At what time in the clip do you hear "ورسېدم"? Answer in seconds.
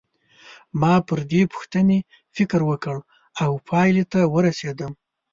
4.33-4.91